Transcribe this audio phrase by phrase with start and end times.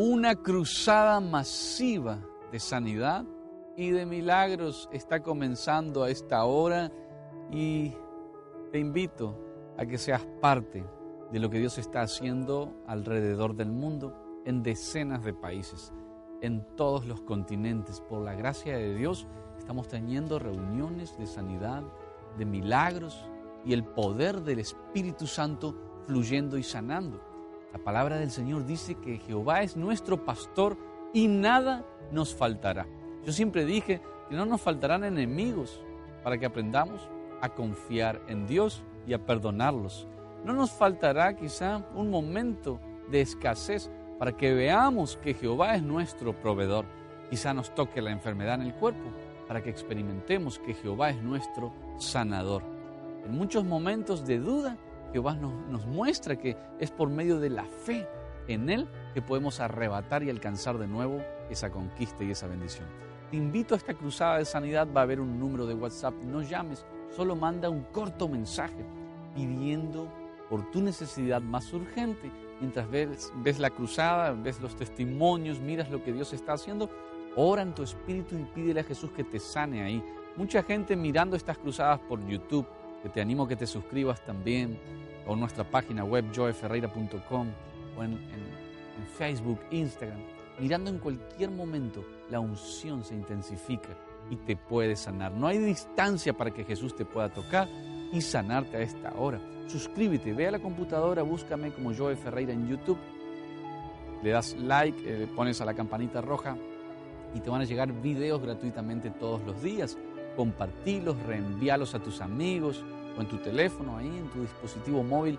[0.00, 2.20] Una cruzada masiva
[2.52, 3.24] de sanidad
[3.76, 6.92] y de milagros está comenzando a esta hora
[7.50, 7.94] y
[8.70, 9.36] te invito
[9.76, 10.84] a que seas parte
[11.32, 14.14] de lo que Dios está haciendo alrededor del mundo
[14.44, 15.92] en decenas de países,
[16.42, 18.00] en todos los continentes.
[18.00, 19.26] Por la gracia de Dios
[19.58, 21.82] estamos teniendo reuniones de sanidad,
[22.38, 23.28] de milagros
[23.64, 25.74] y el poder del Espíritu Santo
[26.06, 27.27] fluyendo y sanando.
[27.72, 30.76] La palabra del Señor dice que Jehová es nuestro pastor
[31.12, 32.86] y nada nos faltará.
[33.24, 35.82] Yo siempre dije que no nos faltarán enemigos
[36.22, 37.08] para que aprendamos
[37.40, 40.06] a confiar en Dios y a perdonarlos.
[40.44, 46.32] No nos faltará quizá un momento de escasez para que veamos que Jehová es nuestro
[46.32, 46.86] proveedor.
[47.30, 49.10] Quizá nos toque la enfermedad en el cuerpo
[49.46, 52.62] para que experimentemos que Jehová es nuestro sanador.
[53.24, 54.76] En muchos momentos de duda,
[55.12, 58.06] Jehová nos, muestra que es por medio de la fe
[58.46, 62.86] en Él que podemos arrebatar y alcanzar de nuevo esa conquista y esa bendición.
[63.30, 66.42] Te invito a esta cruzada de sanidad, va a haber un número de WhatsApp, no
[66.42, 68.84] llames, solo manda un corto mensaje
[69.34, 70.08] pidiendo
[70.48, 72.30] por tu necesidad más urgente.
[72.60, 76.90] Mientras ves, ves la cruzada, ves los testimonios, miras lo que Dios está haciendo,
[77.36, 80.02] ora en tu espíritu y pídele a Jesús que te sane ahí.
[80.36, 82.66] Mucha gente mirando estas cruzadas por YouTube,
[83.02, 84.78] que te animo a que te suscribas también,
[85.26, 87.48] en nuestra página web joeferreira.com,
[87.96, 90.20] o en, en Facebook, Instagram.
[90.58, 93.90] Mirando en cualquier momento, la unción se intensifica
[94.30, 95.32] y te puede sanar.
[95.32, 97.68] No hay distancia para que Jesús te pueda tocar
[98.12, 99.40] y sanarte a esta hora.
[99.66, 102.98] Suscríbete, ve a la computadora, búscame como Joe Ferreira en YouTube,
[104.22, 106.56] le das like, eh, pones a la campanita roja
[107.34, 109.96] y te van a llegar videos gratuitamente todos los días
[110.38, 112.84] compartilos, reenvíalos a tus amigos
[113.16, 115.36] o en tu teléfono, ahí en tu dispositivo móvil.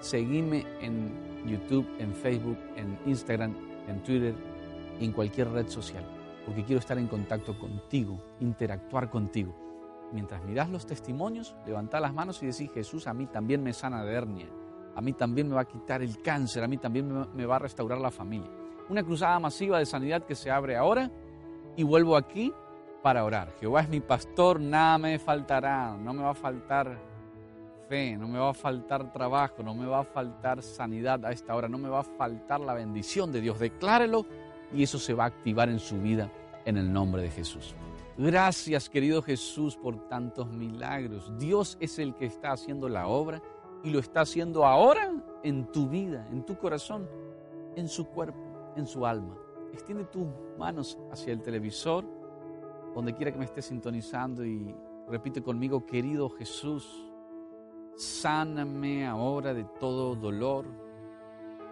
[0.00, 3.54] Seguime en YouTube, en Facebook, en Instagram,
[3.86, 4.34] en Twitter,
[5.00, 6.02] en cualquier red social,
[6.46, 9.54] porque quiero estar en contacto contigo, interactuar contigo.
[10.12, 14.02] Mientras miras los testimonios, levanta las manos y decís, Jesús, a mí también me sana
[14.02, 14.48] de hernia,
[14.94, 17.58] a mí también me va a quitar el cáncer, a mí también me va a
[17.58, 18.48] restaurar la familia.
[18.88, 21.10] Una cruzada masiva de sanidad que se abre ahora
[21.76, 22.50] y vuelvo aquí
[23.02, 23.52] para orar.
[23.58, 26.98] Jehová es mi pastor, nada me faltará, no me va a faltar
[27.88, 31.54] fe, no me va a faltar trabajo, no me va a faltar sanidad a esta
[31.54, 33.58] hora, no me va a faltar la bendición de Dios.
[33.58, 34.24] Declárelo
[34.72, 36.30] y eso se va a activar en su vida
[36.64, 37.74] en el nombre de Jesús.
[38.16, 41.32] Gracias querido Jesús por tantos milagros.
[41.38, 43.42] Dios es el que está haciendo la obra
[43.82, 45.10] y lo está haciendo ahora
[45.42, 47.08] en tu vida, en tu corazón,
[47.74, 49.36] en su cuerpo, en su alma.
[49.72, 50.26] Extiende tus
[50.58, 52.04] manos hacia el televisor
[52.94, 54.74] donde quiera que me esté sintonizando y
[55.08, 57.12] repite conmigo, querido Jesús,
[57.96, 60.66] sáname ahora de todo dolor.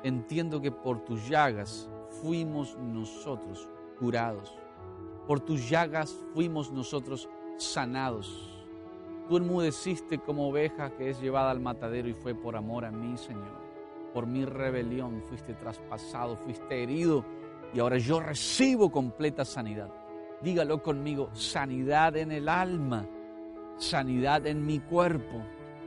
[0.02, 1.88] Entiendo que por tus llagas
[2.22, 4.56] fuimos nosotros curados.
[5.26, 8.48] Por tus llagas fuimos nosotros sanados.
[9.28, 13.16] Tú enmudeciste como oveja que es llevada al matadero y fue por amor a mí,
[13.16, 13.60] Señor.
[14.12, 17.24] Por mi rebelión fuiste traspasado, fuiste herido
[17.72, 19.99] y ahora yo recibo completa sanidad.
[20.42, 23.06] Dígalo conmigo, sanidad en el alma,
[23.76, 25.42] sanidad en mi cuerpo,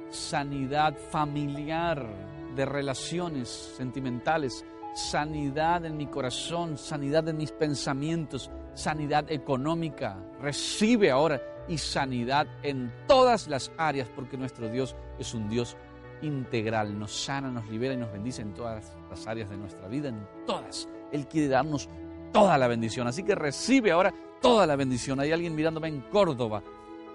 [0.09, 2.08] sanidad familiar
[2.56, 4.63] de relaciones sentimentales,
[4.94, 10.18] sanidad en mi corazón, sanidad en mis pensamientos, sanidad económica.
[10.40, 15.75] Recibe ahora y sanidad en todas las áreas porque nuestro Dios es un Dios
[16.22, 20.09] integral, nos sana, nos libera y nos bendice en todas las áreas de nuestra vida,
[20.09, 20.88] en todas.
[21.12, 21.90] Él quiere darnos
[22.33, 23.07] toda la bendición.
[23.07, 25.21] Así que recibe ahora toda la bendición.
[25.21, 26.61] Hay alguien mirándome en Córdoba,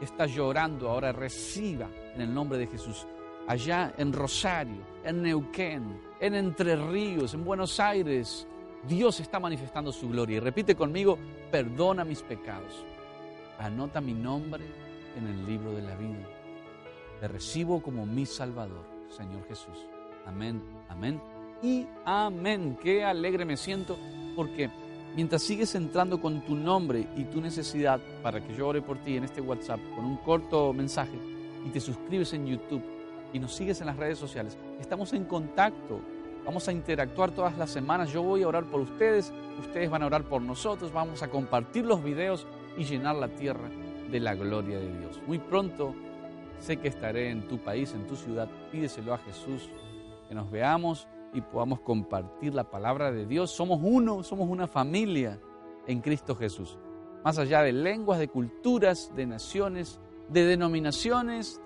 [0.01, 3.07] está llorando ahora, reciba en el nombre de Jesús.
[3.47, 8.47] Allá en Rosario, en Neuquén, en Entre Ríos, en Buenos Aires,
[8.87, 10.37] Dios está manifestando su gloria.
[10.37, 11.19] Y repite conmigo,
[11.51, 12.85] perdona mis pecados.
[13.59, 14.65] Anota mi nombre
[15.17, 16.29] en el libro de la vida.
[17.21, 19.77] Te recibo como mi Salvador, Señor Jesús.
[20.27, 21.21] Amén, amén
[21.63, 22.79] y amén.
[22.81, 23.99] Qué alegre me siento
[24.37, 24.71] porque
[25.19, 29.17] mientras sigues entrando con tu nombre y tu necesidad para que yo ore por ti
[29.17, 31.19] en este WhatsApp con un corto mensaje
[31.67, 32.85] y te suscribes en YouTube
[33.33, 36.01] y nos sigues en las redes sociales, estamos en contacto.
[36.47, 38.13] Vamos a interactuar todas las semanas.
[38.13, 41.85] Yo voy a orar por ustedes, ustedes van a orar por nosotros, vamos a compartir
[41.85, 43.69] los videos y llenar la tierra
[44.09, 45.21] de la gloria de Dios.
[45.27, 45.97] Muy pronto
[46.61, 48.49] sé que estaré en tu país, en tu ciudad.
[48.71, 49.69] Pídeselo a Jesús,
[50.29, 53.51] que nos veamos y podamos compartir la palabra de Dios.
[53.51, 55.39] Somos uno, somos una familia
[55.87, 56.79] en Cristo Jesús.
[57.25, 61.61] Más allá de lenguas, de culturas, de naciones, de denominaciones,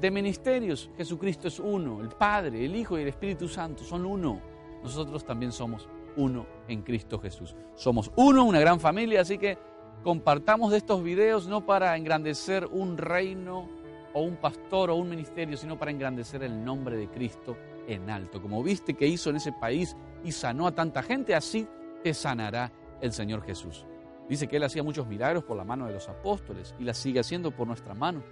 [0.00, 2.00] de ministerios, Jesucristo es uno.
[2.00, 4.40] El Padre, el Hijo y el Espíritu Santo son uno.
[4.82, 7.56] Nosotros también somos uno en Cristo Jesús.
[7.74, 9.58] Somos uno, una gran familia, así que
[10.02, 13.68] compartamos de estos videos no para engrandecer un reino
[14.14, 17.56] o un pastor o un ministerio, sino para engrandecer el nombre de Cristo
[17.88, 18.40] en alto.
[18.40, 21.66] Como viste que hizo en ese país y sanó a tanta gente, así
[22.04, 22.70] te sanará
[23.00, 23.84] el Señor Jesús.
[24.28, 27.20] Dice que Él hacía muchos milagros por la mano de los apóstoles y las sigue
[27.20, 28.22] haciendo por nuestra mano.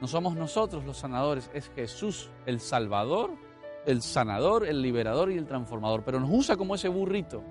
[0.00, 3.32] No somos nosotros los sanadores, es Jesús el Salvador,
[3.84, 6.04] el sanador, el liberador y el transformador.
[6.04, 7.42] Pero nos usa como ese burrito.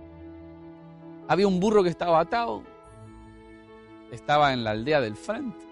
[1.27, 2.63] Había un burro que estaba atado,
[4.11, 5.68] estaba en la aldea del frente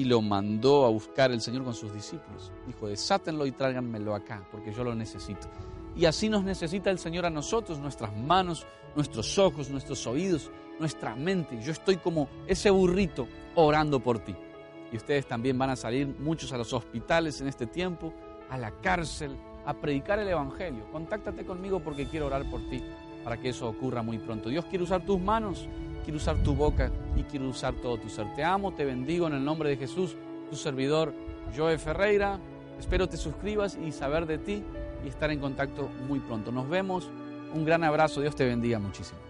[0.00, 2.50] y lo mandó a buscar el Señor con sus discípulos.
[2.66, 5.46] Dijo, desátenlo y tráiganmelo acá, porque yo lo necesito.
[5.94, 8.66] Y así nos necesita el Señor a nosotros, nuestras manos,
[8.96, 11.60] nuestros ojos, nuestros oídos, nuestra mente.
[11.62, 14.34] Yo estoy como ese burrito orando por ti.
[14.90, 18.14] Y ustedes también van a salir muchos a los hospitales en este tiempo,
[18.48, 19.36] a la cárcel,
[19.66, 20.90] a predicar el Evangelio.
[20.90, 22.82] Contáctate conmigo porque quiero orar por ti
[23.24, 24.48] para que eso ocurra muy pronto.
[24.48, 25.68] Dios quiere usar tus manos,
[26.04, 28.32] quiere usar tu boca y quiere usar todo tu ser.
[28.34, 30.16] Te amo, te bendigo en el nombre de Jesús,
[30.48, 31.12] tu servidor
[31.56, 32.38] Joe Ferreira.
[32.78, 34.62] Espero te suscribas y saber de ti
[35.04, 36.50] y estar en contacto muy pronto.
[36.52, 37.10] Nos vemos.
[37.52, 38.20] Un gran abrazo.
[38.20, 39.29] Dios te bendiga muchísimo.